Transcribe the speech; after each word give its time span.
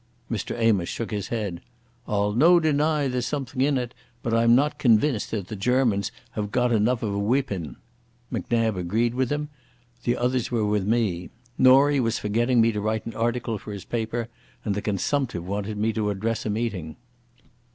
Mr 0.31 0.55
Amos 0.59 0.89
shook 0.89 1.11
his 1.11 1.27
head. 1.27 1.61
"I'll 2.07 2.31
no 2.33 2.59
deny 2.59 3.07
there's 3.07 3.27
something 3.27 3.61
in 3.61 3.77
it, 3.77 3.93
but 4.23 4.33
I'm 4.33 4.55
not 4.55 4.79
convinced 4.79 5.29
that 5.29 5.47
the 5.47 5.55
Germans 5.55 6.11
have 6.31 6.49
got 6.51 6.71
enough 6.73 7.03
of 7.03 7.13
a 7.13 7.19
wheepin'." 7.19 7.75
Macnab 8.31 8.77
agreed 8.77 9.13
with 9.13 9.31
him; 9.31 9.49
the 10.03 10.17
others 10.17 10.49
were 10.49 10.65
with 10.65 10.87
me. 10.87 11.29
Norie 11.55 11.99
was 11.99 12.17
for 12.17 12.29
getting 12.29 12.59
me 12.61 12.71
to 12.71 12.81
write 12.81 13.05
an 13.05 13.13
article 13.13 13.59
for 13.59 13.71
his 13.73 13.85
paper, 13.85 14.27
and 14.65 14.73
the 14.73 14.81
consumptive 14.81 15.47
wanted 15.47 15.77
me 15.77 15.93
to 15.93 16.09
address 16.09 16.47
a 16.47 16.49
meeting. 16.49 16.95